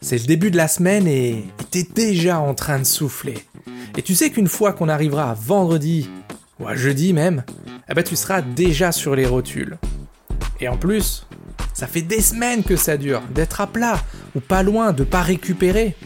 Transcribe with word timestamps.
C'est 0.00 0.18
le 0.18 0.26
début 0.26 0.50
de 0.50 0.56
la 0.56 0.68
semaine 0.68 1.06
et 1.06 1.44
t'es 1.70 1.86
déjà 1.94 2.40
en 2.40 2.54
train 2.54 2.78
de 2.78 2.84
souffler. 2.84 3.38
Et 3.96 4.02
tu 4.02 4.14
sais 4.14 4.30
qu'une 4.30 4.48
fois 4.48 4.72
qu'on 4.72 4.88
arrivera 4.88 5.30
à 5.30 5.34
vendredi, 5.34 6.08
ou 6.58 6.68
à 6.68 6.76
jeudi 6.76 7.12
même, 7.12 7.42
eh 7.88 7.94
ben 7.94 8.04
tu 8.04 8.16
seras 8.16 8.42
déjà 8.42 8.92
sur 8.92 9.14
les 9.14 9.26
rotules. 9.26 9.78
Et 10.60 10.68
en 10.68 10.76
plus, 10.76 11.26
ça 11.72 11.86
fait 11.86 12.02
des 12.02 12.20
semaines 12.20 12.62
que 12.62 12.76
ça 12.76 12.96
dure, 12.96 13.22
d'être 13.34 13.60
à 13.60 13.66
plat, 13.66 13.98
ou 14.34 14.40
pas 14.40 14.62
loin, 14.62 14.92
de 14.92 15.04
pas 15.04 15.22
récupérer. 15.22 15.96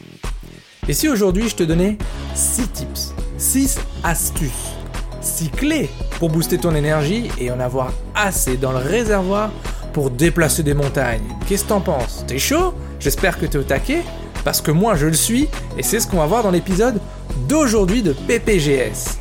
Et 0.87 0.93
si 0.93 1.09
aujourd'hui 1.09 1.49
je 1.49 1.57
te 1.57 1.63
donnais 1.63 1.99
6 2.35 2.69
tips, 2.69 3.15
6 3.39 3.79
astuces, 4.03 4.75
6 5.21 5.51
clés 5.51 5.91
pour 6.19 6.31
booster 6.31 6.59
ton 6.59 6.75
énergie 6.75 7.31
et 7.39 7.51
en 7.51 7.59
avoir 7.59 7.93
assez 8.15 8.57
dans 8.57 8.73
le 8.73 8.79
réservoir 8.79 9.51
pour 9.95 10.11
déplacer 10.11 10.63
des 10.63 10.75
montagnes. 10.75 11.23
Qu'est-ce 11.47 11.65
que 11.65 11.69
t'en 11.71 11.81
penses? 11.81 12.25
T'es 12.27 12.39
chaud? 12.39 12.75
J'espère 13.01 13.39
que 13.39 13.47
t'es 13.47 13.57
au 13.57 13.63
taquet, 13.63 14.03
parce 14.45 14.61
que 14.61 14.71
moi 14.71 14.97
je 14.97 15.07
le 15.07 15.15
suis, 15.15 15.49
et 15.79 15.83
c'est 15.83 16.01
ce 16.01 16.07
qu'on 16.07 16.19
va 16.19 16.27
voir 16.27 16.43
dans 16.43 16.51
l'épisode 16.51 17.01
d'aujourd'hui 17.49 18.03
de 18.03 18.13
PPGS. 18.13 19.19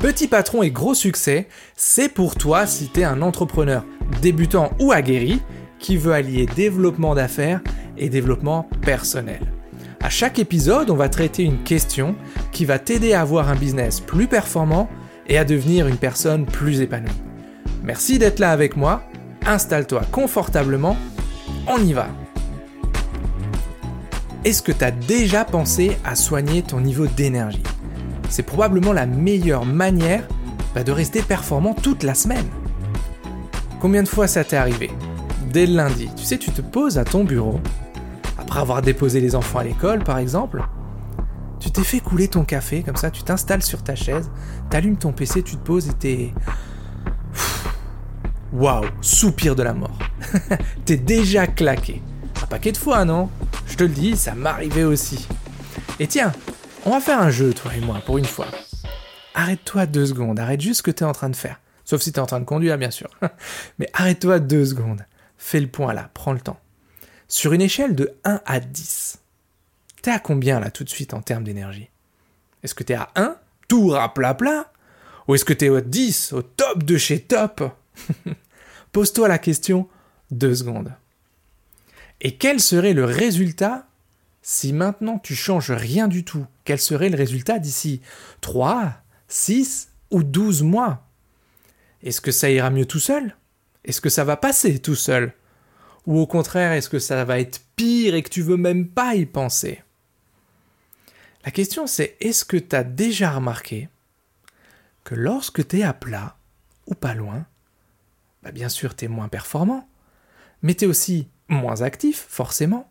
Petit 0.00 0.26
patron 0.26 0.62
et 0.62 0.70
gros 0.70 0.94
succès, 0.94 1.46
c'est 1.76 2.08
pour 2.08 2.34
toi 2.34 2.66
si 2.66 2.88
t'es 2.88 3.04
un 3.04 3.22
entrepreneur 3.22 3.84
débutant 4.20 4.72
ou 4.80 4.90
aguerri 4.90 5.40
qui 5.78 5.96
veut 5.96 6.12
allier 6.12 6.46
développement 6.46 7.14
d'affaires 7.14 7.60
et 7.98 8.08
développement 8.08 8.68
personnel. 8.80 9.40
À 10.00 10.08
chaque 10.10 10.38
épisode, 10.38 10.90
on 10.90 10.96
va 10.96 11.08
traiter 11.08 11.44
une 11.44 11.62
question 11.62 12.16
qui 12.50 12.64
va 12.64 12.78
t'aider 12.78 13.12
à 13.12 13.20
avoir 13.20 13.48
un 13.48 13.54
business 13.54 14.00
plus 14.00 14.26
performant 14.26 14.88
et 15.28 15.38
à 15.38 15.44
devenir 15.44 15.86
une 15.86 15.98
personne 15.98 16.46
plus 16.46 16.80
épanouie. 16.80 17.10
Merci 17.84 18.18
d'être 18.18 18.38
là 18.38 18.50
avec 18.50 18.76
moi, 18.76 19.02
installe-toi 19.46 20.02
confortablement, 20.10 20.96
on 21.66 21.78
y 21.78 21.92
va. 21.92 22.08
Est-ce 24.44 24.62
que 24.62 24.72
tu 24.72 24.84
as 24.84 24.90
déjà 24.90 25.44
pensé 25.44 25.96
à 26.04 26.16
soigner 26.16 26.62
ton 26.62 26.80
niveau 26.80 27.06
d'énergie? 27.06 27.62
C'est 28.28 28.42
probablement 28.42 28.92
la 28.92 29.06
meilleure 29.06 29.64
manière 29.64 30.26
bah, 30.74 30.82
de 30.82 30.90
rester 30.90 31.22
performant 31.22 31.74
toute 31.74 32.02
la 32.02 32.14
semaine. 32.14 32.46
Combien 33.80 34.02
de 34.02 34.08
fois 34.08 34.26
ça 34.26 34.42
t'est 34.42 34.56
arrivé? 34.56 34.90
Dès 35.52 35.66
le 35.66 35.74
lundi, 35.74 36.08
tu 36.16 36.24
sais, 36.24 36.38
tu 36.38 36.50
te 36.50 36.62
poses 36.62 36.98
à 36.98 37.04
ton 37.04 37.24
bureau, 37.24 37.60
après 38.38 38.60
avoir 38.60 38.82
déposé 38.82 39.20
les 39.20 39.34
enfants 39.34 39.58
à 39.58 39.64
l'école 39.64 40.02
par 40.02 40.18
exemple, 40.18 40.62
tu 41.60 41.70
t'es 41.70 41.84
fait 41.84 42.00
couler 42.00 42.26
ton 42.26 42.44
café, 42.44 42.82
comme 42.82 42.96
ça, 42.96 43.10
tu 43.10 43.22
t'installes 43.22 43.62
sur 43.62 43.84
ta 43.84 43.94
chaise, 43.94 44.30
t'allumes 44.70 44.96
ton 44.96 45.12
PC, 45.12 45.42
tu 45.42 45.56
te 45.56 45.64
poses 45.64 45.88
et 45.88 45.92
t'es... 45.92 46.34
Waouh, 48.52 48.84
soupir 49.00 49.56
de 49.56 49.62
la 49.62 49.72
mort. 49.72 49.98
t'es 50.84 50.98
déjà 50.98 51.46
claqué. 51.46 52.02
Un 52.42 52.46
paquet 52.46 52.72
de 52.72 52.76
fois, 52.76 53.06
non? 53.06 53.30
Je 53.66 53.76
te 53.76 53.82
le 53.82 53.88
dis, 53.88 54.14
ça 54.14 54.34
m'arrivait 54.34 54.84
aussi. 54.84 55.26
Et 55.98 56.06
tiens, 56.06 56.32
on 56.84 56.90
va 56.90 57.00
faire 57.00 57.18
un 57.18 57.30
jeu, 57.30 57.54
toi 57.54 57.74
et 57.74 57.80
moi, 57.80 58.02
pour 58.04 58.18
une 58.18 58.26
fois. 58.26 58.48
Arrête-toi 59.34 59.86
deux 59.86 60.04
secondes, 60.04 60.38
arrête 60.38 60.60
juste 60.60 60.78
ce 60.78 60.82
que 60.82 60.90
t'es 60.90 61.06
en 61.06 61.12
train 61.12 61.30
de 61.30 61.36
faire. 61.36 61.60
Sauf 61.86 62.02
si 62.02 62.12
t'es 62.12 62.18
en 62.18 62.26
train 62.26 62.40
de 62.40 62.44
conduire, 62.44 62.76
bien 62.76 62.90
sûr. 62.90 63.08
Mais 63.78 63.88
arrête-toi 63.94 64.38
deux 64.38 64.66
secondes. 64.66 65.06
Fais 65.38 65.60
le 65.60 65.68
point 65.68 65.94
là, 65.94 66.10
prends 66.12 66.34
le 66.34 66.40
temps. 66.40 66.60
Sur 67.28 67.54
une 67.54 67.62
échelle 67.62 67.94
de 67.94 68.14
1 68.24 68.42
à 68.44 68.60
10, 68.60 69.18
t'es 70.02 70.10
à 70.10 70.18
combien 70.18 70.60
là 70.60 70.70
tout 70.70 70.84
de 70.84 70.90
suite 70.90 71.14
en 71.14 71.22
termes 71.22 71.44
d'énergie? 71.44 71.88
Est-ce 72.62 72.74
que 72.74 72.84
t'es 72.84 72.94
à 72.94 73.08
1, 73.16 73.34
tout 73.66 73.96
plat 74.14 74.34
plat 74.34 74.70
Ou 75.26 75.34
est-ce 75.36 75.46
que 75.46 75.54
t'es 75.54 75.70
au 75.70 75.80
10, 75.80 76.34
au 76.34 76.42
top 76.42 76.82
de 76.82 76.98
chez 76.98 77.20
top? 77.20 77.62
Pose-toi 78.92 79.28
la 79.28 79.38
question 79.38 79.88
deux 80.30 80.54
secondes. 80.54 80.92
Et 82.20 82.36
quel 82.36 82.60
serait 82.60 82.92
le 82.92 83.04
résultat 83.04 83.86
si 84.42 84.72
maintenant 84.72 85.18
tu 85.18 85.34
changes 85.34 85.70
rien 85.70 86.08
du 86.08 86.24
tout? 86.24 86.46
Quel 86.64 86.78
serait 86.78 87.08
le 87.08 87.16
résultat 87.16 87.58
d'ici 87.58 88.00
3, 88.40 88.92
6 89.28 89.88
ou 90.10 90.22
12 90.22 90.62
mois? 90.62 91.06
Est-ce 92.02 92.20
que 92.20 92.32
ça 92.32 92.50
ira 92.50 92.70
mieux 92.70 92.86
tout 92.86 93.00
seul? 93.00 93.36
Est-ce 93.84 94.00
que 94.00 94.08
ça 94.08 94.24
va 94.24 94.36
passer 94.36 94.78
tout 94.78 94.94
seul? 94.94 95.32
Ou 96.06 96.18
au 96.18 96.26
contraire, 96.26 96.72
est-ce 96.72 96.88
que 96.88 96.98
ça 96.98 97.24
va 97.24 97.38
être 97.38 97.60
pire 97.76 98.14
et 98.14 98.22
que 98.22 98.30
tu 98.30 98.42
veux 98.42 98.56
même 98.56 98.88
pas 98.88 99.14
y 99.14 99.26
penser? 99.26 99.82
La 101.44 101.50
question 101.50 101.86
c'est 101.86 102.16
est-ce 102.20 102.44
que 102.44 102.56
tu 102.56 102.76
as 102.76 102.84
déjà 102.84 103.32
remarqué 103.32 103.88
que 105.04 105.14
lorsque 105.14 105.66
tu 105.66 105.80
es 105.80 105.82
à 105.82 105.92
plat, 105.92 106.36
ou 106.86 106.94
pas 106.94 107.14
loin, 107.14 107.46
bah 108.42 108.52
bien 108.52 108.68
sûr 108.68 108.96
tu 108.96 109.04
es 109.04 109.08
moins 109.08 109.28
performant, 109.28 109.88
mais 110.62 110.74
tu 110.74 110.84
es 110.84 110.88
aussi 110.88 111.28
moins 111.48 111.82
actif, 111.82 112.26
forcément. 112.28 112.90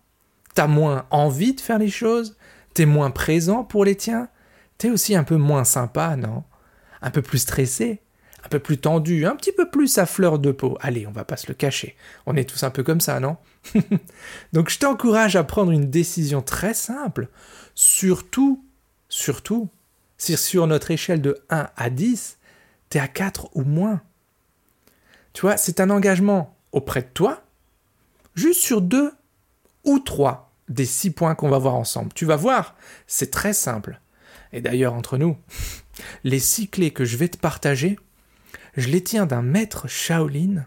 Tu 0.56 0.62
as 0.62 0.68
moins 0.68 1.06
envie 1.10 1.54
de 1.54 1.62
faire 1.62 1.80
les 1.80 1.90
choses, 1.90 2.38
tu 2.74 2.84
es 2.84 2.86
moins 2.86 3.12
présent 3.12 3.64
pour 3.64 3.86
les 3.86 3.96
tiens, 3.96 4.30
tu 4.78 4.88
es 4.88 4.90
aussi 4.90 5.16
un 5.16 5.24
peu 5.24 5.38
moins 5.38 5.64
sympa, 5.64 6.16
non? 6.16 6.44
Un 7.02 7.12
peu 7.12 7.22
plus 7.22 7.40
stressé, 7.40 8.02
un 8.44 8.50
peu 8.50 8.60
plus 8.60 8.78
tendu, 8.78 9.26
un 9.26 9.36
petit 9.36 9.52
peu 9.52 9.70
plus 9.70 9.98
à 9.98 10.06
fleur 10.06 10.40
de 10.40 10.52
peau. 10.52 10.78
Allez, 10.82 11.08
on 11.08 11.12
va 11.12 11.24
pas 11.24 11.38
se 11.38 11.48
le 11.48 11.54
cacher. 11.54 11.96
On 12.26 12.36
est 12.36 12.50
tous 12.50 12.64
un 12.64 12.70
peu 12.70 12.84
comme 12.84 13.02
ça, 13.02 13.20
non? 13.20 13.38
Donc 14.54 14.70
je 14.70 14.80
t'encourage 14.80 15.36
à 15.36 15.44
prendre 15.44 15.72
une 15.72 15.90
décision 15.90 16.42
très 16.42 16.74
simple. 16.74 17.30
Surtout, 17.76 18.64
surtout, 19.10 19.70
si 20.18 20.36
sur 20.38 20.68
notre 20.68 20.92
échelle 20.92 21.22
de 21.22 21.44
1 21.50 21.70
à 21.76 21.90
10, 21.90 22.38
tu 22.90 22.98
es 22.98 23.02
à 23.02 23.08
4 23.08 23.50
ou 23.56 23.64
moins. 23.64 24.02
Tu 25.34 25.42
vois, 25.42 25.58
c'est 25.58 25.80
un 25.80 25.90
engagement 25.90 26.56
auprès 26.72 27.02
de 27.02 27.08
toi, 27.14 27.44
juste 28.36 28.62
sur 28.62 28.82
2 28.82 29.12
ou 29.84 30.00
3 30.00 30.52
des 30.70 30.86
6 30.86 31.12
points 31.12 31.36
qu'on 31.36 31.50
va 31.50 31.58
voir 31.58 31.76
ensemble. 31.76 32.14
Tu 32.14 32.26
vas 32.26 32.36
voir, 32.36 32.76
c'est 33.08 33.32
très 33.32 33.54
simple. 33.54 34.00
Et 34.54 34.62
d'ailleurs, 34.62 34.94
entre 34.94 35.18
nous, 35.18 35.38
les 36.24 36.40
6 36.40 36.70
clés 36.70 36.92
que 36.92 37.06
je 37.06 37.18
vais 37.18 37.28
te 37.28 37.38
partager, 37.38 37.98
je 38.78 38.90
les 38.90 39.04
tiens 39.04 39.26
d'un 39.26 39.42
maître 39.42 39.88
Shaolin, 39.88 40.66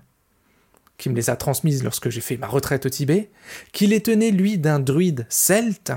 qui 0.97 1.09
me 1.09 1.17
les 1.17 1.31
a 1.31 1.37
transmises 1.37 1.83
lorsque 1.83 2.11
j'ai 2.11 2.21
fait 2.21 2.37
ma 2.37 2.47
retraite 2.47 2.87
au 2.87 2.89
Tibet, 2.89 3.31
qui 3.73 3.87
les 3.87 4.03
tenait 4.03 4.31
lui 4.31 4.59
d'un 4.59 4.79
druide 4.79 5.27
celte, 5.29 5.93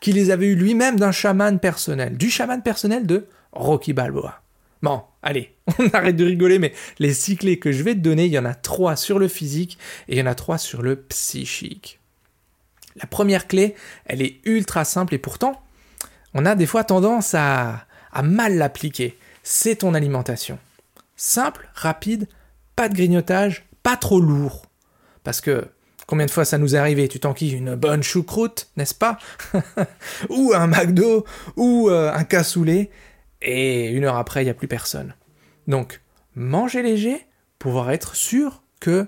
qui 0.00 0.12
les 0.12 0.30
avait 0.30 0.48
eu 0.48 0.54
lui-même 0.54 0.98
d'un 0.98 1.12
chaman 1.12 1.58
personnel, 1.58 2.16
du 2.16 2.30
chaman 2.30 2.62
personnel 2.62 3.06
de 3.06 3.26
Rocky 3.52 3.92
Balboa. 3.92 4.42
Bon, 4.82 5.02
allez, 5.22 5.54
on 5.78 5.88
arrête 5.88 6.16
de 6.16 6.24
rigoler, 6.24 6.58
mais 6.58 6.72
les 6.98 7.12
six 7.12 7.36
clés 7.36 7.58
que 7.58 7.72
je 7.72 7.82
vais 7.82 7.94
te 7.94 8.00
donner, 8.00 8.26
il 8.26 8.32
y 8.32 8.38
en 8.38 8.44
a 8.44 8.54
trois 8.54 8.96
sur 8.96 9.18
le 9.18 9.28
physique 9.28 9.78
et 10.08 10.14
il 10.14 10.18
y 10.18 10.22
en 10.22 10.26
a 10.26 10.34
trois 10.34 10.58
sur 10.58 10.82
le 10.82 10.96
psychique. 10.96 11.98
La 12.96 13.06
première 13.06 13.46
clé, 13.46 13.74
elle 14.06 14.22
est 14.22 14.40
ultra 14.44 14.84
simple 14.84 15.14
et 15.14 15.18
pourtant, 15.18 15.60
on 16.34 16.44
a 16.44 16.54
des 16.54 16.66
fois 16.66 16.84
tendance 16.84 17.34
à, 17.34 17.84
mal 18.22 18.56
l'appliquer. 18.56 19.16
C'est 19.42 19.76
ton 19.76 19.94
alimentation. 19.94 20.58
Simple, 21.16 21.68
rapide, 21.74 22.28
pas 22.74 22.88
de 22.88 22.94
grignotage, 22.94 23.66
pas 23.82 23.96
trop 23.96 24.20
lourd. 24.20 24.66
Parce 25.22 25.40
que 25.40 25.66
combien 26.06 26.26
de 26.26 26.30
fois 26.30 26.44
ça 26.44 26.58
nous 26.58 26.74
est 26.74 26.78
arrivé 26.78 27.06
Tu 27.08 27.20
t'enquilles 27.20 27.54
une 27.54 27.76
bonne 27.76 28.02
choucroute, 28.02 28.68
n'est-ce 28.76 28.94
pas? 28.94 29.18
Ou 30.30 30.52
un 30.54 30.66
McDo, 30.66 31.24
ou 31.56 31.88
euh, 31.88 32.12
un 32.12 32.24
cassoulet, 32.24 32.90
et 33.42 33.88
une 33.90 34.04
heure 34.04 34.16
après, 34.16 34.42
il 34.42 34.44
n'y 34.44 34.50
a 34.50 34.54
plus 34.54 34.68
personne. 34.68 35.14
Donc, 35.66 36.00
manger 36.34 36.82
léger, 36.82 37.26
pouvoir 37.58 37.90
être 37.90 38.14
sûr 38.14 38.62
que 38.80 39.06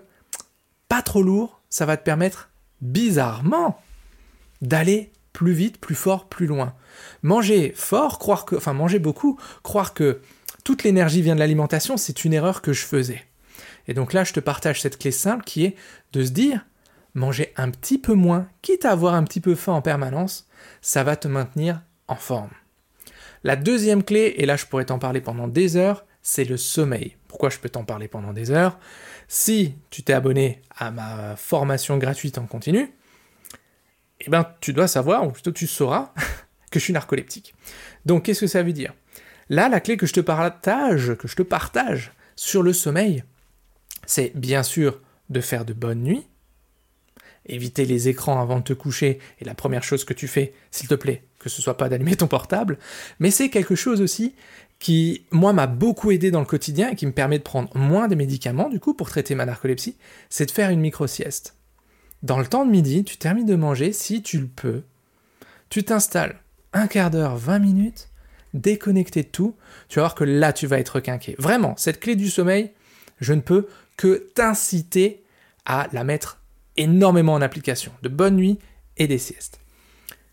pas 0.88 1.02
trop 1.02 1.22
lourd, 1.22 1.60
ça 1.68 1.86
va 1.86 1.96
te 1.96 2.02
permettre 2.02 2.50
bizarrement 2.80 3.80
d'aller 4.62 5.12
plus 5.32 5.52
vite, 5.52 5.78
plus 5.78 5.94
fort, 5.94 6.28
plus 6.28 6.46
loin. 6.46 6.74
Manger 7.22 7.72
fort, 7.76 8.18
croire 8.18 8.44
que, 8.44 8.56
enfin 8.56 8.72
manger 8.72 8.98
beaucoup, 8.98 9.38
croire 9.62 9.94
que 9.94 10.20
toute 10.64 10.82
l'énergie 10.82 11.22
vient 11.22 11.34
de 11.34 11.40
l'alimentation, 11.40 11.96
c'est 11.96 12.24
une 12.24 12.32
erreur 12.34 12.62
que 12.62 12.72
je 12.72 12.84
faisais. 12.84 13.24
Et 13.88 13.94
donc 13.94 14.12
là, 14.12 14.24
je 14.24 14.32
te 14.32 14.40
partage 14.40 14.82
cette 14.82 14.98
clé 14.98 15.10
simple 15.10 15.44
qui 15.44 15.64
est 15.64 15.76
de 16.12 16.24
se 16.24 16.30
dire, 16.30 16.66
manger 17.14 17.52
un 17.56 17.70
petit 17.70 17.98
peu 17.98 18.14
moins, 18.14 18.48
quitte 18.62 18.84
à 18.84 18.90
avoir 18.90 19.14
un 19.14 19.24
petit 19.24 19.40
peu 19.40 19.54
faim 19.54 19.72
en 19.72 19.82
permanence, 19.82 20.48
ça 20.82 21.04
va 21.04 21.16
te 21.16 21.28
maintenir 21.28 21.80
en 22.08 22.16
forme. 22.16 22.50
La 23.42 23.56
deuxième 23.56 24.04
clé, 24.04 24.34
et 24.36 24.46
là 24.46 24.56
je 24.56 24.66
pourrais 24.66 24.84
t'en 24.84 24.98
parler 24.98 25.20
pendant 25.20 25.48
des 25.48 25.76
heures, 25.76 26.04
c'est 26.22 26.44
le 26.44 26.56
sommeil. 26.56 27.16
Pourquoi 27.28 27.50
je 27.50 27.58
peux 27.58 27.68
t'en 27.68 27.84
parler 27.84 28.08
pendant 28.08 28.32
des 28.32 28.50
heures? 28.50 28.78
Si 29.28 29.74
tu 29.90 30.02
t'es 30.02 30.12
abonné 30.12 30.62
à 30.76 30.90
ma 30.90 31.36
formation 31.36 31.96
gratuite 31.96 32.38
en 32.38 32.46
continu, 32.46 32.92
eh 34.20 34.30
ben 34.30 34.46
tu 34.60 34.72
dois 34.72 34.88
savoir, 34.88 35.26
ou 35.26 35.30
plutôt 35.30 35.52
tu 35.52 35.66
sauras, 35.66 36.12
que 36.70 36.78
je 36.78 36.84
suis 36.84 36.92
narcoleptique. 36.92 37.54
Donc 38.04 38.24
qu'est-ce 38.24 38.40
que 38.40 38.46
ça 38.46 38.62
veut 38.62 38.72
dire? 38.72 38.92
Là, 39.48 39.68
la 39.68 39.80
clé 39.80 39.96
que 39.96 40.06
je 40.06 40.12
te 40.12 40.20
partage, 40.20 41.14
que 41.14 41.26
je 41.26 41.36
te 41.36 41.42
partage 41.42 42.12
sur 42.36 42.62
le 42.62 42.72
sommeil, 42.72 43.24
c'est 44.06 44.32
bien 44.36 44.62
sûr 44.62 45.00
de 45.28 45.40
faire 45.40 45.64
de 45.64 45.72
bonnes 45.72 46.02
nuits, 46.02 46.26
éviter 47.46 47.84
les 47.84 48.08
écrans 48.08 48.40
avant 48.40 48.58
de 48.58 48.64
te 48.64 48.72
coucher, 48.72 49.18
et 49.40 49.44
la 49.44 49.54
première 49.54 49.82
chose 49.82 50.04
que 50.04 50.14
tu 50.14 50.28
fais, 50.28 50.52
s'il 50.70 50.88
te 50.88 50.94
plaît, 50.94 51.24
que 51.38 51.48
ce 51.48 51.62
soit 51.62 51.76
pas 51.76 51.88
d'allumer 51.88 52.16
ton 52.16 52.26
portable, 52.26 52.78
mais 53.18 53.30
c'est 53.30 53.48
quelque 53.48 53.74
chose 53.74 54.00
aussi 54.00 54.34
qui, 54.78 55.26
moi, 55.30 55.52
m'a 55.52 55.66
beaucoup 55.66 56.10
aidé 56.10 56.30
dans 56.30 56.40
le 56.40 56.46
quotidien 56.46 56.90
et 56.90 56.96
qui 56.96 57.06
me 57.06 57.12
permet 57.12 57.38
de 57.38 57.44
prendre 57.44 57.74
moins 57.76 58.08
de 58.08 58.14
médicaments, 58.14 58.68
du 58.68 58.80
coup, 58.80 58.94
pour 58.94 59.10
traiter 59.10 59.34
ma 59.34 59.44
narcolepsie, 59.44 59.96
c'est 60.30 60.46
de 60.46 60.50
faire 60.50 60.70
une 60.70 60.80
micro-sieste. 60.80 61.56
dans 62.22 62.38
le 62.38 62.46
temps 62.46 62.66
de 62.66 62.70
midi, 62.70 63.02
tu 63.02 63.16
termines 63.16 63.46
de 63.46 63.56
manger, 63.56 63.94
si 63.94 64.22
tu 64.22 64.38
le 64.40 64.46
peux, 64.46 64.82
tu 65.70 65.84
t'installes 65.84 66.38
un 66.74 66.86
quart 66.86 67.10
d'heure, 67.10 67.36
20 67.36 67.58
minutes, 67.60 68.10
déconnecté 68.54 69.22
de 69.22 69.28
tout, 69.28 69.56
tu 69.88 69.96
vas 69.96 70.02
voir 70.02 70.14
que 70.14 70.24
là, 70.24 70.52
tu 70.52 70.66
vas 70.66 70.78
être 70.78 71.00
quinqué. 71.00 71.34
Vraiment, 71.38 71.74
cette 71.76 72.00
clé 72.00 72.16
du 72.16 72.28
sommeil, 72.28 72.72
je 73.20 73.32
ne 73.32 73.40
peux 73.40 73.68
que 73.96 74.30
t'inciter 74.34 75.24
à 75.64 75.88
la 75.92 76.04
mettre 76.04 76.39
énormément 76.80 77.34
en 77.34 77.42
application. 77.42 77.92
De 78.02 78.08
bonnes 78.08 78.36
nuits 78.36 78.58
et 78.96 79.06
des 79.06 79.18
siestes. 79.18 79.60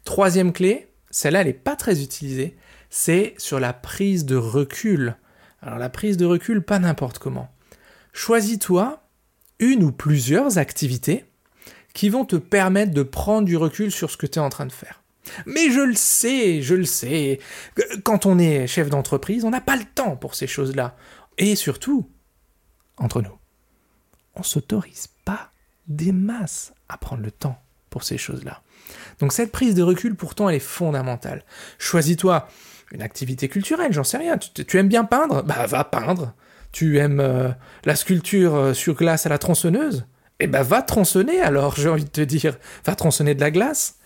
Troisième 0.03 0.53
clé, 0.53 0.87
celle-là, 1.11 1.41
elle 1.41 1.47
n'est 1.47 1.53
pas 1.53 1.75
très 1.75 2.01
utilisée, 2.01 2.57
c'est 2.89 3.35
sur 3.37 3.59
la 3.59 3.73
prise 3.73 4.25
de 4.25 4.35
recul. 4.35 5.17
Alors 5.61 5.77
la 5.77 5.89
prise 5.89 6.17
de 6.17 6.25
recul, 6.25 6.61
pas 6.61 6.79
n'importe 6.79 7.19
comment. 7.19 7.49
Choisis-toi 8.13 9.03
une 9.59 9.83
ou 9.83 9.91
plusieurs 9.91 10.57
activités 10.57 11.25
qui 11.93 12.09
vont 12.09 12.25
te 12.25 12.35
permettre 12.35 12.93
de 12.93 13.03
prendre 13.03 13.45
du 13.45 13.57
recul 13.57 13.91
sur 13.91 14.11
ce 14.11 14.17
que 14.17 14.27
tu 14.27 14.39
es 14.39 14.41
en 14.41 14.49
train 14.49 14.65
de 14.65 14.71
faire. 14.71 15.03
Mais 15.45 15.71
je 15.71 15.81
le 15.81 15.95
sais, 15.95 16.61
je 16.61 16.75
le 16.75 16.85
sais, 16.85 17.39
quand 18.03 18.25
on 18.25 18.39
est 18.39 18.67
chef 18.67 18.89
d'entreprise, 18.89 19.43
on 19.43 19.49
n'a 19.49 19.61
pas 19.61 19.75
le 19.75 19.83
temps 19.83 20.15
pour 20.15 20.35
ces 20.35 20.47
choses-là. 20.47 20.95
Et 21.37 21.55
surtout, 21.55 22.09
entre 22.97 23.21
nous, 23.21 23.37
on 24.35 24.43
s'autorise 24.43 25.07
pas 25.25 25.51
des 25.87 26.11
masses 26.11 26.73
à 26.89 26.97
prendre 26.97 27.23
le 27.23 27.31
temps 27.31 27.61
pour 27.89 28.03
ces 28.03 28.17
choses-là. 28.17 28.61
Donc 29.19 29.33
cette 29.33 29.51
prise 29.51 29.75
de 29.75 29.83
recul, 29.83 30.15
pourtant, 30.15 30.49
elle 30.49 30.55
est 30.55 30.59
fondamentale. 30.59 31.43
Choisis-toi 31.77 32.47
une 32.91 33.01
activité 33.01 33.49
culturelle, 33.49 33.91
j'en 33.91 34.03
sais 34.03 34.17
rien. 34.17 34.37
Tu, 34.37 34.77
aimes 34.77 34.87
bien 34.87 35.03
peindre? 35.03 35.43
Bah 35.43 35.65
va 35.65 35.83
peindre. 35.83 36.33
Tu 36.71 36.99
aimes 36.99 37.19
euh, 37.19 37.49
la 37.85 37.95
sculpture 37.95 38.55
euh, 38.55 38.73
sur 38.73 38.95
glace 38.95 39.25
à 39.25 39.29
la 39.29 39.37
tronçonneuse? 39.37 40.05
Eh 40.39 40.47
ben 40.47 40.61
va 40.61 40.81
tronçonner 40.81 41.41
alors, 41.41 41.75
j'ai 41.75 41.89
envie 41.89 42.05
de 42.05 42.09
te 42.09 42.21
dire. 42.21 42.57
Va 42.85 42.95
tronçonner 42.95 43.35
de 43.35 43.41
la 43.41 43.51
glace 43.51 43.97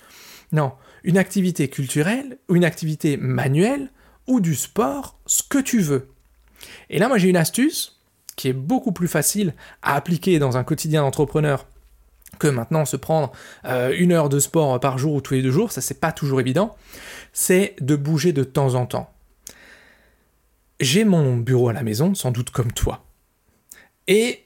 Non, 0.52 0.74
une 1.04 1.18
activité 1.18 1.70
culturelle 1.70 2.38
ou 2.48 2.56
une 2.56 2.66
activité 2.66 3.18
manuelle 3.18 3.92
ou 4.28 4.40
du 4.40 4.56
sport, 4.56 5.20
ce 5.26 5.44
que 5.44 5.58
tu 5.58 5.80
veux. 5.80 6.08
Et 6.90 7.00
là, 7.00 7.08
moi 7.08 7.18
j'ai 7.18 7.30
une 7.30 7.38
astuce 7.38 8.00
qui 8.36 8.48
est 8.48 8.54
beaucoup 8.54 8.92
plus 8.92 9.08
facile 9.08 9.54
à 9.82 9.96
appliquer 9.96 10.40
dans 10.40 10.58
un 10.58 10.64
quotidien 10.64 11.02
d'entrepreneur 11.02 11.68
que 12.42 12.48
maintenant 12.48 12.86
se 12.86 12.98
prendre 12.98 13.32
euh, 13.66 13.94
une 13.96 14.12
heure 14.12 14.28
de 14.28 14.40
sport 14.40 14.80
par 14.80 14.98
jour 14.98 15.14
ou 15.14 15.22
tous 15.22 15.36
les 15.36 15.44
deux 15.44 15.52
jours, 15.52 15.72
ça 15.72 15.80
c'est 15.80 16.00
pas 16.00 16.12
toujours 16.12 16.42
évident, 16.42 16.76
c'est 17.34 17.76
de 17.80 17.96
bouger 17.96 18.34
de 18.34 18.44
temps 18.44 18.74
en 18.74 18.88
temps. 18.88 19.14
J'ai 20.80 21.06
mon 21.06 21.38
bureau 21.38 21.70
à 21.70 21.74
la 21.74 21.84
maison, 21.84 22.16
sans 22.16 22.32
doute 22.32 22.50
comme 22.50 22.72
toi. 22.72 23.06
Et 24.08 24.46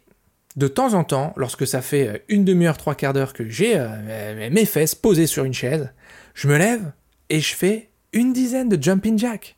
de 0.57 0.67
temps 0.67 0.93
en 0.93 1.05
temps, 1.05 1.33
lorsque 1.37 1.65
ça 1.65 1.81
fait 1.81 2.25
une 2.27 2.43
demi-heure, 2.43 2.77
trois 2.77 2.95
quarts 2.95 3.13
d'heure 3.13 3.31
que 3.31 3.47
j'ai 3.47 3.75
euh, 3.77 4.49
mes 4.51 4.65
fesses 4.65 4.95
posées 4.95 5.27
sur 5.27 5.45
une 5.45 5.53
chaise, 5.53 5.93
je 6.33 6.49
me 6.49 6.57
lève 6.57 6.91
et 7.29 7.39
je 7.39 7.55
fais 7.55 7.89
une 8.11 8.33
dizaine 8.33 8.67
de 8.67 8.81
jumping 8.81 9.17
jack. 9.17 9.57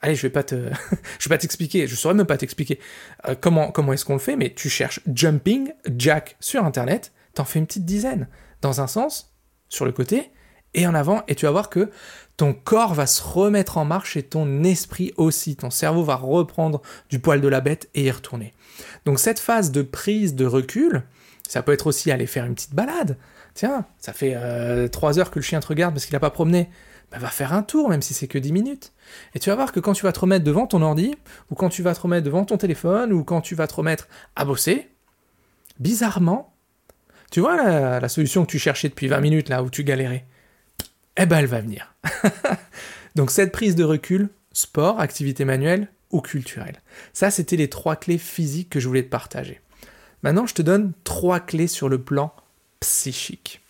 Allez, 0.00 0.14
je 0.14 0.22
vais 0.22 0.30
pas 0.30 0.42
te, 0.42 0.54
je 1.18 1.28
vais 1.28 1.34
pas 1.34 1.38
t'expliquer, 1.38 1.86
je 1.86 1.94
saurais 1.94 2.14
même 2.14 2.26
pas 2.26 2.38
t'expliquer 2.38 2.80
euh, 3.28 3.34
comment 3.38 3.70
comment 3.70 3.92
est-ce 3.92 4.06
qu'on 4.06 4.14
le 4.14 4.20
fait, 4.20 4.36
mais 4.36 4.54
tu 4.54 4.70
cherches 4.70 5.00
jumping 5.12 5.72
jack 5.98 6.36
sur 6.40 6.64
internet, 6.64 7.12
t'en 7.38 7.44
fais 7.44 7.58
une 7.58 7.66
petite 7.66 7.84
dizaine 7.84 8.28
dans 8.62 8.80
un 8.80 8.86
sens, 8.86 9.32
sur 9.68 9.84
le 9.84 9.92
côté 9.92 10.32
et 10.74 10.86
en 10.86 10.94
avant, 10.94 11.22
et 11.28 11.34
tu 11.34 11.46
vas 11.46 11.50
voir 11.50 11.70
que 11.70 11.90
ton 12.36 12.52
corps 12.52 12.94
va 12.94 13.06
se 13.06 13.22
remettre 13.22 13.78
en 13.78 13.84
marche 13.84 14.16
et 14.16 14.22
ton 14.22 14.64
esprit 14.64 15.12
aussi, 15.16 15.56
ton 15.56 15.70
cerveau 15.70 16.04
va 16.04 16.16
reprendre 16.16 16.82
du 17.08 17.20
poil 17.20 17.40
de 17.40 17.48
la 17.48 17.60
bête 17.60 17.88
et 17.94 18.04
y 18.04 18.10
retourner. 18.10 18.52
Donc 19.06 19.18
cette 19.18 19.38
phase 19.38 19.72
de 19.72 19.82
prise 19.82 20.34
de 20.34 20.44
recul, 20.44 21.04
ça 21.48 21.62
peut 21.62 21.72
être 21.72 21.86
aussi 21.86 22.10
aller 22.10 22.26
faire 22.26 22.44
une 22.44 22.54
petite 22.54 22.74
balade. 22.74 23.16
Tiens, 23.54 23.86
ça 23.98 24.12
fait 24.12 24.34
euh, 24.36 24.88
trois 24.88 25.18
heures 25.18 25.30
que 25.30 25.38
le 25.38 25.44
chien 25.44 25.60
te 25.60 25.68
regarde 25.68 25.94
parce 25.94 26.04
qu'il 26.04 26.14
n'a 26.14 26.20
pas 26.20 26.30
promené. 26.30 26.68
Bah, 27.10 27.18
va 27.18 27.28
faire 27.28 27.54
un 27.54 27.62
tour, 27.62 27.88
même 27.88 28.02
si 28.02 28.12
c'est 28.12 28.28
que 28.28 28.38
10 28.38 28.52
minutes. 28.52 28.92
Et 29.34 29.38
tu 29.38 29.48
vas 29.48 29.56
voir 29.56 29.72
que 29.72 29.80
quand 29.80 29.94
tu 29.94 30.04
vas 30.04 30.12
te 30.12 30.20
remettre 30.20 30.44
devant 30.44 30.66
ton 30.66 30.82
ordi, 30.82 31.14
ou 31.50 31.54
quand 31.54 31.70
tu 31.70 31.82
vas 31.82 31.94
te 31.94 32.00
remettre 32.00 32.24
devant 32.24 32.44
ton 32.44 32.58
téléphone, 32.58 33.12
ou 33.14 33.24
quand 33.24 33.40
tu 33.40 33.54
vas 33.54 33.66
te 33.66 33.74
remettre 33.74 34.08
à 34.36 34.44
bosser, 34.44 34.90
bizarrement, 35.78 36.54
tu 37.30 37.40
vois 37.40 37.56
la, 38.00 38.08
solution 38.08 38.44
que 38.44 38.50
tu 38.50 38.58
cherchais 38.58 38.88
depuis 38.88 39.08
20 39.08 39.20
minutes, 39.20 39.48
là 39.48 39.62
où 39.62 39.70
tu 39.70 39.84
galérais, 39.84 40.24
eh 41.16 41.26
ben 41.26 41.38
elle 41.38 41.46
va 41.46 41.60
venir. 41.60 41.94
Donc 43.14 43.30
cette 43.30 43.52
prise 43.52 43.74
de 43.74 43.84
recul, 43.84 44.28
sport, 44.52 45.00
activité 45.00 45.44
manuelle 45.44 45.88
ou 46.10 46.20
culturelle. 46.20 46.80
Ça, 47.12 47.30
c'était 47.30 47.56
les 47.56 47.68
trois 47.68 47.96
clés 47.96 48.18
physiques 48.18 48.70
que 48.70 48.80
je 48.80 48.88
voulais 48.88 49.02
te 49.02 49.10
partager. 49.10 49.60
Maintenant, 50.22 50.46
je 50.46 50.54
te 50.54 50.62
donne 50.62 50.92
trois 51.04 51.40
clés 51.40 51.66
sur 51.66 51.88
le 51.88 52.00
plan 52.00 52.32
psychique. 52.80 53.60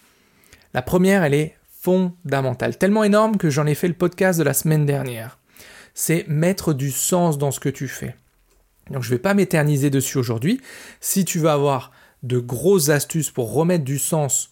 La 0.74 0.82
première, 0.82 1.24
elle 1.24 1.34
est 1.34 1.56
fondamentale, 1.80 2.76
tellement 2.76 3.04
énorme 3.04 3.36
que 3.36 3.50
j'en 3.50 3.66
ai 3.66 3.74
fait 3.74 3.88
le 3.88 3.94
podcast 3.94 4.38
de 4.38 4.44
la 4.44 4.54
semaine 4.54 4.86
dernière. 4.86 5.38
C'est 5.94 6.26
mettre 6.28 6.74
du 6.74 6.90
sens 6.90 7.38
dans 7.38 7.50
ce 7.50 7.60
que 7.60 7.68
tu 7.68 7.88
fais. 7.88 8.14
Donc 8.90 9.02
je 9.02 9.08
ne 9.08 9.14
vais 9.14 9.22
pas 9.22 9.34
m'éterniser 9.34 9.90
dessus 9.90 10.18
aujourd'hui. 10.18 10.60
Si 11.00 11.24
tu 11.24 11.38
veux 11.38 11.50
avoir 11.50 11.92
de 12.22 12.38
grosses 12.38 12.88
astuces 12.88 13.30
pour 13.30 13.52
remettre 13.52 13.84
du 13.84 13.98
sens 13.98 14.50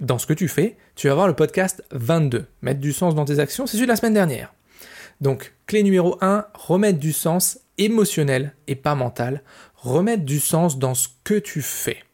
dans 0.00 0.18
ce 0.18 0.26
que 0.26 0.32
tu 0.32 0.48
fais, 0.48 0.76
tu 0.94 1.08
vas 1.08 1.14
voir 1.14 1.26
le 1.26 1.34
podcast 1.34 1.82
22. 1.90 2.46
Mettre 2.62 2.80
du 2.80 2.92
sens 2.92 3.14
dans 3.14 3.24
tes 3.24 3.38
actions, 3.38 3.66
c'est 3.66 3.76
celui 3.76 3.86
de 3.86 3.92
la 3.92 3.96
semaine 3.96 4.14
dernière. 4.14 4.54
Donc, 5.20 5.54
clé 5.66 5.82
numéro 5.82 6.16
1, 6.20 6.46
remettre 6.54 6.98
du 6.98 7.12
sens 7.12 7.60
émotionnel 7.78 8.54
et 8.66 8.76
pas 8.76 8.94
mental. 8.94 9.42
Remettre 9.74 10.24
du 10.24 10.38
sens 10.38 10.78
dans 10.78 10.94
ce 10.94 11.08
que 11.24 11.34
tu 11.34 11.62
fais. 11.62 12.04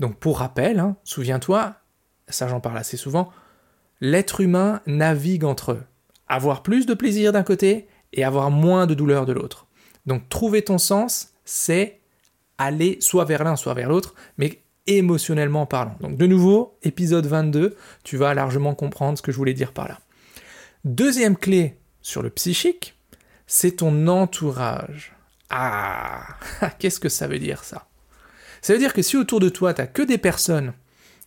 Donc, 0.00 0.18
pour 0.18 0.38
rappel, 0.38 0.78
hein, 0.78 0.96
souviens-toi, 1.04 1.74
ça 2.28 2.48
j'en 2.48 2.60
parle 2.60 2.78
assez 2.78 2.96
souvent, 2.96 3.30
l'être 4.00 4.40
humain 4.40 4.80
navigue 4.86 5.44
entre. 5.44 5.78
Avoir 6.26 6.62
plus 6.62 6.86
de 6.86 6.94
plaisir 6.94 7.32
d'un 7.32 7.42
côté 7.42 7.86
et 8.14 8.24
avoir 8.24 8.50
moins 8.50 8.86
de 8.86 8.94
douleur 8.94 9.26
de 9.26 9.32
l'autre. 9.32 9.66
Donc, 10.06 10.28
trouver 10.28 10.62
ton 10.62 10.78
sens, 10.78 11.34
c'est 11.44 12.00
aller 12.58 12.98
soit 13.00 13.24
vers 13.24 13.44
l'un, 13.44 13.56
soit 13.56 13.74
vers 13.74 13.88
l'autre, 13.88 14.14
mais 14.38 14.62
émotionnellement 14.86 15.66
parlant. 15.66 15.96
Donc 16.00 16.16
de 16.16 16.26
nouveau, 16.26 16.78
épisode 16.82 17.26
22, 17.26 17.76
tu 18.02 18.16
vas 18.16 18.34
largement 18.34 18.74
comprendre 18.74 19.18
ce 19.18 19.22
que 19.22 19.32
je 19.32 19.36
voulais 19.36 19.54
dire 19.54 19.72
par 19.72 19.88
là. 19.88 19.98
Deuxième 20.84 21.36
clé 21.36 21.78
sur 22.02 22.22
le 22.22 22.30
psychique, 22.30 22.96
c'est 23.46 23.76
ton 23.76 24.06
entourage. 24.06 25.14
Ah, 25.50 26.26
qu'est-ce 26.78 27.00
que 27.00 27.08
ça 27.08 27.26
veut 27.26 27.38
dire 27.38 27.64
ça? 27.64 27.86
Ça 28.60 28.72
veut 28.72 28.78
dire 28.78 28.92
que 28.92 29.02
si 29.02 29.16
autour 29.16 29.40
de 29.40 29.48
toi, 29.48 29.74
tu 29.74 29.80
n'as 29.80 29.86
que 29.86 30.02
des 30.02 30.18
personnes 30.18 30.72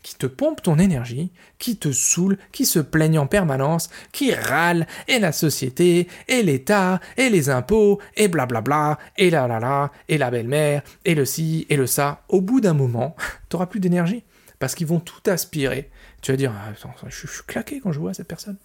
qui 0.07 0.15
te 0.15 0.25
pompe 0.25 0.61
ton 0.61 0.79
énergie, 0.79 1.33
qui 1.59 1.75
te 1.75 1.91
saoule, 1.91 2.37
qui 2.53 2.65
se 2.65 2.79
plaignent 2.79 3.19
en 3.19 3.27
permanence, 3.27 3.89
qui 4.13 4.33
râlent, 4.33 4.87
et 5.09 5.19
la 5.19 5.33
société, 5.33 6.07
et 6.29 6.43
l'État, 6.43 7.01
et 7.17 7.29
les 7.29 7.49
impôts, 7.49 7.99
et 8.15 8.29
blablabla, 8.29 8.99
et 9.17 9.29
la 9.29 9.49
la 9.49 9.59
la, 9.59 9.91
et 10.07 10.17
la 10.17 10.31
belle-mère, 10.31 10.81
et 11.03 11.13
le 11.13 11.25
ci, 11.25 11.65
et 11.69 11.75
le 11.75 11.87
ça. 11.87 12.23
Au 12.29 12.39
bout 12.39 12.61
d'un 12.61 12.73
moment, 12.73 13.17
t'auras 13.49 13.65
plus 13.65 13.81
d'énergie. 13.81 14.23
Parce 14.59 14.75
qu'ils 14.75 14.87
vont 14.87 15.01
tout 15.01 15.29
aspirer. 15.29 15.91
Tu 16.21 16.31
vas 16.31 16.37
dire, 16.37 16.53
ah, 16.55 16.71
je 17.09 17.27
suis 17.27 17.43
claqué 17.45 17.81
quand 17.81 17.91
je 17.91 17.99
vois 17.99 18.13
cette 18.13 18.29
personne. 18.29 18.55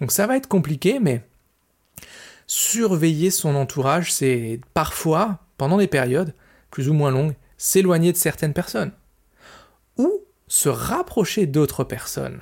Donc 0.00 0.10
ça 0.10 0.26
va 0.26 0.36
être 0.36 0.48
compliqué, 0.48 0.98
mais 0.98 1.22
surveiller 2.48 3.30
son 3.30 3.54
entourage, 3.54 4.12
c'est 4.12 4.60
parfois, 4.74 5.38
pendant 5.58 5.78
des 5.78 5.86
périodes 5.86 6.34
plus 6.72 6.88
ou 6.88 6.92
moins 6.92 7.12
longues, 7.12 7.36
s'éloigner 7.56 8.10
de 8.10 8.16
certaines 8.16 8.52
personnes. 8.52 8.90
Ou 9.96 10.22
se 10.48 10.68
rapprocher 10.68 11.46
d'autres 11.46 11.84
personnes. 11.84 12.40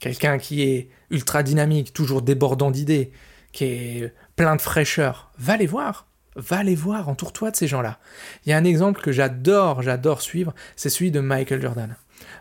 Quelqu'un 0.00 0.38
qui 0.38 0.62
est 0.62 0.88
ultra 1.10 1.42
dynamique, 1.42 1.92
toujours 1.92 2.22
débordant 2.22 2.70
d'idées, 2.70 3.12
qui 3.52 3.64
est 3.64 4.14
plein 4.36 4.56
de 4.56 4.60
fraîcheur, 4.60 5.30
va 5.38 5.56
les 5.56 5.66
voir. 5.66 6.08
Va 6.34 6.62
les 6.62 6.74
voir, 6.74 7.08
entoure-toi 7.08 7.50
de 7.50 7.56
ces 7.56 7.66
gens-là. 7.66 7.98
Il 8.44 8.50
y 8.50 8.52
a 8.52 8.56
un 8.56 8.64
exemple 8.64 9.02
que 9.02 9.12
j'adore, 9.12 9.82
j'adore 9.82 10.22
suivre, 10.22 10.54
c'est 10.76 10.88
celui 10.88 11.10
de 11.10 11.20
Michael 11.20 11.60
Jordan. 11.60 11.94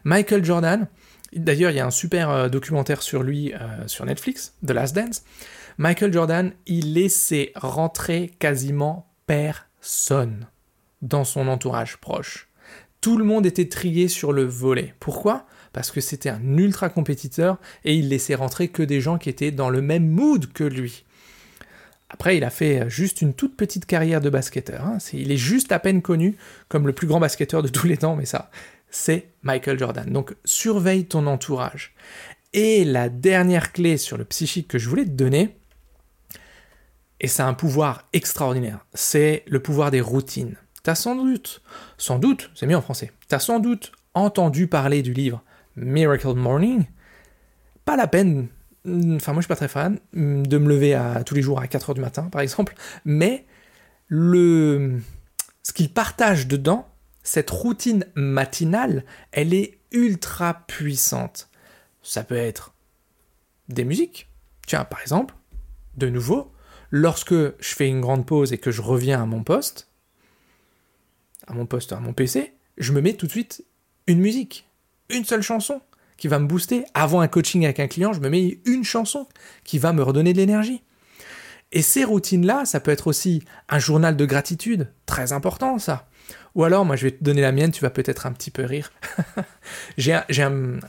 Michael 0.05 0.46
Jordan, 0.46 0.88
d'ailleurs 1.34 1.72
il 1.72 1.77
y 1.77 1.79
a 1.81 1.86
un 1.86 1.91
super 1.91 2.29
euh, 2.29 2.50
documentaire 2.50 3.01
sur 3.01 3.22
lui 3.22 3.53
euh, 3.53 3.88
sur 3.88 4.05
Netflix, 4.05 4.55
The 4.65 4.72
Last 4.72 4.96
Dance. 4.96 5.24
Michael 5.77 6.13
Jordan, 6.13 6.53
il 6.67 6.93
laissait 6.93 7.51
rentrer 7.55 8.31
quasiment 8.39 9.12
personne 9.25 10.48
dans 11.01 11.24
son 11.24 11.48
entourage 11.48 11.98
proche 11.98 12.50
tout 13.01 13.17
le 13.17 13.25
monde 13.25 13.46
était 13.46 13.67
trié 13.67 14.08
sur 14.08 14.31
le 14.31 14.43
volet. 14.43 14.93
Pourquoi? 15.00 15.46
Parce 15.74 15.91
que 15.91 16.01
c'était 16.01 16.29
un 16.29 16.58
ultra 16.58 16.89
compétiteur 16.89 17.58
et 17.84 17.96
il 17.96 18.10
laissait 18.10 18.36
rentrer 18.36 18.67
que 18.67 18.84
des 18.84 19.01
gens 19.01 19.17
qui 19.17 19.29
étaient 19.29 19.51
dans 19.51 19.70
le 19.70 19.81
même 19.81 20.08
mood 20.08 20.51
que 20.53 20.63
lui. 20.63 21.03
Après, 22.10 22.38
il 22.38 22.43
a 22.43 22.50
fait 22.50 22.89
juste 22.89 23.22
une 23.22 23.34
toute 23.34 23.55
petite 23.55 23.86
carrière 23.86 24.22
de 24.22 24.29
basketteur. 24.29 24.86
Hein. 24.86 24.98
il 25.13 25.31
est 25.31 25.38
juste 25.38 25.72
à 25.72 25.79
peine 25.79 26.01
connu 26.01 26.36
comme 26.67 26.86
le 26.86 26.93
plus 26.93 27.08
grand 27.08 27.20
basketteur 27.20 27.63
de 27.63 27.70
tous 27.70 27.88
les 27.88 27.98
temps, 27.98 28.17
mais 28.17 28.25
ça, 28.25 28.51
c'est 28.89 29.29
Michael 29.43 29.79
Jordan. 29.79 30.12
Donc, 30.12 30.36
surveille 30.43 31.05
ton 31.05 31.25
entourage. 31.25 31.93
Et 32.53 32.84
la 32.84 33.08
dernière 33.08 33.72
clé 33.72 33.96
sur 33.96 34.17
le 34.17 34.25
psychique 34.25 34.67
que 34.67 34.77
je 34.77 34.89
voulais 34.89 35.05
te 35.05 35.12
donner, 35.12 35.55
et 37.22 37.27
c'est 37.27 37.43
un 37.43 37.53
pouvoir 37.53 38.10
extraordinaire, 38.12 38.86
c'est 38.93 39.43
le 39.48 39.62
pouvoir 39.62 39.89
des 39.89 40.01
routines. 40.01 40.58
T'as 40.83 40.95
sans 40.95 41.15
doute, 41.15 41.61
sans 41.97 42.17
doute, 42.17 42.51
c'est 42.55 42.65
mieux 42.65 42.75
en 42.75 42.81
français, 42.81 43.11
t'as 43.27 43.39
sans 43.39 43.59
doute 43.59 43.91
entendu 44.13 44.67
parler 44.67 45.01
du 45.01 45.13
livre 45.13 45.43
Miracle 45.75 46.33
Morning, 46.33 46.85
pas 47.85 47.95
la 47.95 48.07
peine, 48.07 48.47
enfin 48.85 49.33
moi 49.33 49.41
je 49.41 49.45
suis 49.45 49.47
pas 49.47 49.55
très 49.55 49.67
fan, 49.67 50.00
de 50.13 50.57
me 50.57 50.69
lever 50.69 51.00
tous 51.25 51.35
les 51.35 51.41
jours 51.41 51.59
à 51.59 51.65
4h 51.65 51.93
du 51.93 52.01
matin 52.01 52.23
par 52.23 52.41
exemple, 52.41 52.73
mais 53.05 53.45
ce 54.09 55.71
qu'il 55.73 55.93
partage 55.93 56.47
dedans, 56.47 56.88
cette 57.23 57.51
routine 57.51 58.05
matinale, 58.15 59.05
elle 59.31 59.53
est 59.53 59.77
ultra 59.91 60.65
puissante. 60.65 61.50
Ça 62.01 62.23
peut 62.23 62.35
être 62.35 62.73
des 63.69 63.83
musiques. 63.83 64.27
Tiens, 64.65 64.85
par 64.85 65.01
exemple, 65.01 65.35
de 65.97 66.09
nouveau, 66.09 66.51
lorsque 66.89 67.35
je 67.35 67.75
fais 67.75 67.88
une 67.88 68.01
grande 68.01 68.25
pause 68.25 68.51
et 68.53 68.57
que 68.57 68.71
je 68.71 68.81
reviens 68.81 69.21
à 69.21 69.25
mon 69.27 69.43
poste, 69.43 69.90
à 71.51 71.53
mon 71.53 71.65
poste, 71.65 71.91
à 71.91 72.00
mon 72.00 72.13
PC, 72.13 72.53
je 72.77 72.93
me 72.93 73.01
mets 73.01 73.13
tout 73.13 73.27
de 73.27 73.31
suite 73.31 73.65
une 74.08 74.20
musique, 74.20 74.67
une 75.10 75.25
seule 75.25 75.41
chanson 75.41 75.81
qui 76.17 76.27
va 76.27 76.39
me 76.39 76.48
booster. 76.48 76.86
Avant 76.93 77.20
un 77.20 77.27
coaching 77.27 77.65
avec 77.65 77.79
un 77.79 77.88
client, 77.88 78.13
je 78.13 78.22
me 78.22 78.29
mets 78.29 78.60
une 78.65 78.84
chanson 78.84 79.27
qui 79.63 79.77
va 79.77 79.91
me 79.91 80.01
redonner 80.01 80.34
de 80.34 80.38
l'énergie. 80.38 80.81
Et 81.74 81.81
ces 81.81 82.03
routines-là, 82.03 82.65
ça 82.65 82.79
peut 82.79 82.91
être 82.91 83.08
aussi 83.08 83.43
un 83.70 83.79
journal 83.79 84.15
de 84.15 84.25
gratitude, 84.25 84.91
très 85.05 85.34
important 85.34 85.77
ça. 85.77 86.08
Ou 86.55 86.63
alors, 86.63 86.86
moi 86.86 86.96
je 86.96 87.05
vais 87.05 87.12
te 87.12 87.24
donner 87.24 87.41
la 87.41 87.51
mienne, 87.51 87.72
tu 87.72 87.81
vas 87.81 87.89
peut-être 87.89 88.25
un 88.25 88.31
petit 88.31 88.51
peu 88.51 88.63
rire. 88.63 88.91
j'ai 89.98 90.13
une 90.41 90.79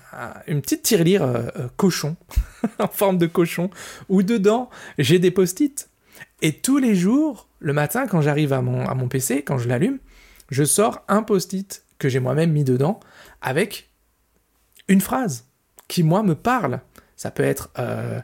petite 0.61 0.83
tirelire 0.83 1.23
euh, 1.23 1.43
euh, 1.57 1.69
cochon, 1.77 2.17
en 2.79 2.89
forme 2.89 3.19
de 3.19 3.27
cochon, 3.27 3.71
où 4.09 4.23
dedans 4.23 4.71
j'ai 4.99 5.19
des 5.19 5.31
post-it. 5.31 5.89
Et 6.41 6.53
tous 6.53 6.79
les 6.79 6.95
jours, 6.95 7.49
le 7.59 7.73
matin, 7.73 8.07
quand 8.07 8.21
j'arrive 8.21 8.53
à 8.53 8.61
mon, 8.61 8.87
à 8.87 8.95
mon 8.95 9.09
PC, 9.09 9.43
quand 9.43 9.59
je 9.59 9.69
l'allume, 9.69 9.99
je 10.53 10.65
sors 10.65 11.03
un 11.09 11.23
post-it 11.23 11.85
que 11.99 12.09
j'ai 12.09 12.21
moi-même 12.21 12.53
mis 12.53 12.65
dedans 12.65 13.01
avec 13.41 13.91
une 14.89 15.01
phrase 15.01 15.49
qui, 15.89 16.03
moi, 16.03 16.23
me 16.23 16.35
parle. 16.35 16.81
Ça 17.17 17.31
peut 17.31 17.43
être 17.43 17.71
euh, 17.79 18.21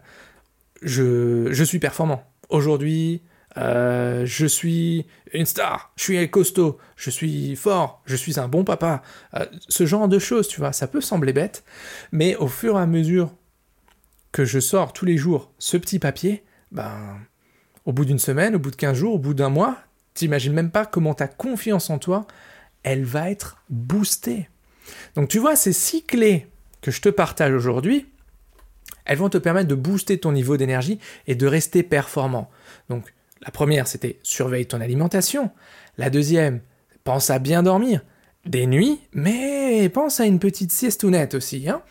je, 0.82 1.48
je 1.52 1.64
suis 1.64 1.78
performant. 1.78 2.22
Aujourd'hui, 2.48 3.22
euh, 3.56 4.24
je 4.26 4.46
suis 4.46 5.06
une 5.32 5.46
star, 5.46 5.92
je 5.96 6.04
suis 6.04 6.30
costaud, 6.30 6.78
je 6.96 7.10
suis 7.10 7.56
fort, 7.56 8.02
je 8.04 8.16
suis 8.16 8.38
un 8.38 8.48
bon 8.48 8.64
papa. 8.64 9.02
Euh, 9.34 9.46
ce 9.68 9.86
genre 9.86 10.08
de 10.08 10.18
choses, 10.18 10.48
tu 10.48 10.60
vois, 10.60 10.72
ça 10.72 10.86
peut 10.86 11.00
sembler 11.00 11.32
bête, 11.32 11.64
mais 12.12 12.36
au 12.36 12.48
fur 12.48 12.78
et 12.78 12.82
à 12.82 12.86
mesure 12.86 13.32
que 14.32 14.44
je 14.44 14.60
sors 14.60 14.92
tous 14.92 15.04
les 15.04 15.16
jours 15.16 15.50
ce 15.58 15.76
petit 15.76 15.98
papier, 15.98 16.44
ben, 16.72 17.18
au 17.86 17.92
bout 17.92 18.04
d'une 18.04 18.18
semaine, 18.18 18.54
au 18.54 18.58
bout 18.58 18.70
de 18.70 18.76
15 18.76 18.96
jours, 18.96 19.14
au 19.14 19.18
bout 19.18 19.34
d'un 19.34 19.48
mois, 19.48 19.78
t'imagines 20.18 20.52
même 20.52 20.70
pas 20.70 20.86
comment 20.86 21.14
ta 21.14 21.28
confiance 21.28 21.90
en 21.90 21.98
toi, 21.98 22.26
elle 22.82 23.04
va 23.04 23.30
être 23.30 23.62
boostée. 23.70 24.48
Donc 25.14 25.28
tu 25.28 25.38
vois, 25.38 25.56
ces 25.56 25.72
six 25.72 26.02
clés 26.04 26.46
que 26.80 26.90
je 26.90 27.00
te 27.00 27.08
partage 27.08 27.52
aujourd'hui, 27.52 28.06
elles 29.04 29.18
vont 29.18 29.28
te 29.28 29.38
permettre 29.38 29.68
de 29.68 29.74
booster 29.74 30.18
ton 30.18 30.32
niveau 30.32 30.56
d'énergie 30.56 30.98
et 31.26 31.34
de 31.34 31.46
rester 31.46 31.82
performant. 31.82 32.50
Donc 32.88 33.14
la 33.40 33.50
première, 33.50 33.86
c'était 33.86 34.18
surveille 34.22 34.66
ton 34.66 34.80
alimentation. 34.80 35.50
La 35.96 36.10
deuxième, 36.10 36.60
pense 37.04 37.30
à 37.30 37.38
bien 37.38 37.62
dormir. 37.62 38.02
Des 38.44 38.66
nuits, 38.66 39.00
mais 39.12 39.88
pense 39.88 40.20
à 40.20 40.26
une 40.26 40.38
petite 40.38 40.72
siesteounette 40.72 41.34
aussi. 41.34 41.68
Hein 41.68 41.82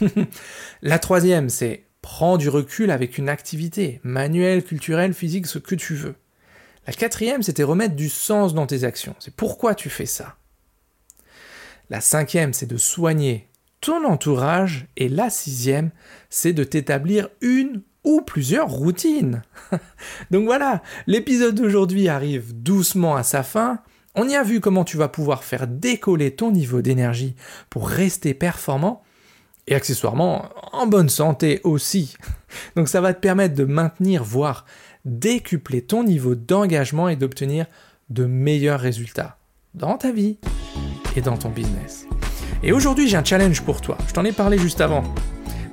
la 0.82 0.98
troisième, 0.98 1.48
c'est 1.48 1.84
prends 2.02 2.36
du 2.36 2.48
recul 2.48 2.90
avec 2.90 3.16
une 3.16 3.28
activité, 3.28 4.00
manuelle, 4.02 4.62
culturelle, 4.62 5.14
physique, 5.14 5.46
ce 5.46 5.58
que 5.58 5.74
tu 5.74 5.94
veux. 5.94 6.14
La 6.86 6.92
quatrième, 6.92 7.42
c'était 7.42 7.62
remettre 7.62 7.96
du 7.96 8.08
sens 8.08 8.54
dans 8.54 8.66
tes 8.66 8.84
actions. 8.84 9.14
C'est 9.18 9.34
pourquoi 9.34 9.74
tu 9.74 9.88
fais 9.88 10.06
ça. 10.06 10.36
La 11.90 12.00
cinquième, 12.00 12.52
c'est 12.52 12.66
de 12.66 12.76
soigner 12.76 13.48
ton 13.80 14.04
entourage. 14.04 14.86
Et 14.96 15.08
la 15.08 15.30
sixième, 15.30 15.90
c'est 16.30 16.52
de 16.52 16.64
t'établir 16.64 17.28
une 17.40 17.82
ou 18.04 18.20
plusieurs 18.20 18.68
routines. 18.68 19.42
Donc 20.30 20.44
voilà, 20.44 20.82
l'épisode 21.06 21.54
d'aujourd'hui 21.54 22.08
arrive 22.08 22.54
doucement 22.54 23.16
à 23.16 23.22
sa 23.22 23.42
fin. 23.42 23.80
On 24.14 24.28
y 24.28 24.36
a 24.36 24.42
vu 24.42 24.60
comment 24.60 24.84
tu 24.84 24.96
vas 24.96 25.08
pouvoir 25.08 25.42
faire 25.42 25.66
décoller 25.66 26.34
ton 26.34 26.52
niveau 26.52 26.82
d'énergie 26.82 27.34
pour 27.70 27.88
rester 27.88 28.34
performant 28.34 29.02
et 29.66 29.74
accessoirement 29.74 30.50
en 30.72 30.86
bonne 30.86 31.08
santé 31.08 31.60
aussi. 31.64 32.14
Donc 32.76 32.88
ça 32.88 33.00
va 33.00 33.14
te 33.14 33.20
permettre 33.20 33.54
de 33.54 33.64
maintenir, 33.64 34.22
voire 34.22 34.66
décupler 35.04 35.82
ton 35.82 36.04
niveau 36.04 36.34
d'engagement 36.34 37.08
et 37.08 37.16
d'obtenir 37.16 37.66
de 38.10 38.24
meilleurs 38.24 38.80
résultats 38.80 39.38
dans 39.74 39.98
ta 39.98 40.12
vie 40.12 40.38
et 41.16 41.20
dans 41.20 41.36
ton 41.36 41.50
business. 41.50 42.06
Et 42.62 42.72
aujourd'hui 42.72 43.08
j'ai 43.08 43.16
un 43.16 43.24
challenge 43.24 43.62
pour 43.62 43.80
toi, 43.80 43.98
je 44.08 44.12
t'en 44.12 44.24
ai 44.24 44.32
parlé 44.32 44.58
juste 44.58 44.80
avant, 44.80 45.04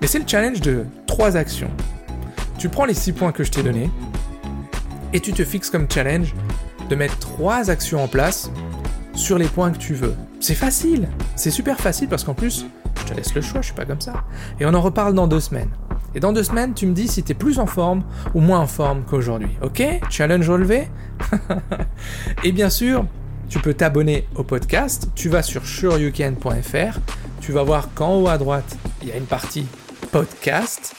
mais 0.01 0.07
c'est 0.07 0.19
le 0.19 0.27
challenge 0.27 0.61
de 0.61 0.85
trois 1.07 1.37
actions 1.37 1.71
tu 2.61 2.69
prends 2.69 2.85
les 2.85 2.93
6 2.93 3.13
points 3.13 3.31
que 3.31 3.43
je 3.43 3.49
t'ai 3.49 3.63
donnés 3.63 3.89
et 5.13 5.19
tu 5.19 5.33
te 5.33 5.43
fixes 5.43 5.71
comme 5.71 5.89
challenge 5.89 6.35
de 6.91 6.95
mettre 6.95 7.17
3 7.17 7.71
actions 7.71 8.03
en 8.03 8.07
place 8.07 8.51
sur 9.15 9.39
les 9.39 9.47
points 9.47 9.71
que 9.71 9.79
tu 9.79 9.95
veux. 9.95 10.13
C'est 10.39 10.53
facile, 10.53 11.09
c'est 11.35 11.49
super 11.49 11.79
facile 11.79 12.07
parce 12.07 12.23
qu'en 12.23 12.35
plus, 12.35 12.67
je 12.99 13.11
te 13.11 13.15
laisse 13.15 13.33
le 13.33 13.41
choix, 13.41 13.61
je 13.61 13.65
suis 13.65 13.75
pas 13.75 13.85
comme 13.85 13.99
ça. 13.99 14.25
Et 14.59 14.67
on 14.67 14.75
en 14.75 14.81
reparle 14.81 15.15
dans 15.15 15.25
deux 15.25 15.39
semaines. 15.39 15.71
Et 16.15 16.19
dans 16.19 16.33
deux 16.33 16.43
semaines, 16.43 16.73
tu 16.73 16.85
me 16.87 16.93
dis 16.93 17.07
si 17.07 17.23
tu 17.23 17.31
es 17.31 17.35
plus 17.35 17.59
en 17.59 17.65
forme 17.65 18.03
ou 18.33 18.39
moins 18.39 18.59
en 18.59 18.67
forme 18.67 19.03
qu'aujourd'hui. 19.03 19.51
Ok? 19.61 19.83
Challenge 20.09 20.49
relevé? 20.49 20.87
Et 22.43 22.51
bien 22.51 22.69
sûr, 22.69 23.05
tu 23.49 23.59
peux 23.59 23.73
t'abonner 23.73 24.27
au 24.35 24.43
podcast. 24.43 25.09
Tu 25.15 25.29
vas 25.29 25.43
sur 25.43 25.65
sureyoucan.fr. 25.65 26.99
Tu 27.39 27.51
vas 27.51 27.63
voir 27.63 27.93
qu'en 27.93 28.15
haut 28.15 28.27
à 28.27 28.37
droite, 28.37 28.77
il 29.01 29.09
y 29.09 29.11
a 29.11 29.17
une 29.17 29.25
partie 29.25 29.65
podcast 30.11 30.95